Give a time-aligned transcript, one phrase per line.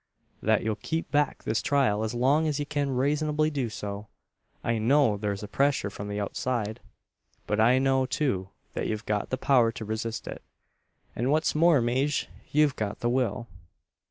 [0.41, 4.07] "That ye'll keep back this trial as long's ye kin raisonably do so.
[4.63, 6.79] I know thur's a pressyur from the outside;
[7.45, 10.41] but I know, too, that ye've got the power to resist it,
[11.15, 13.47] an what's more, Maje yo've got the will."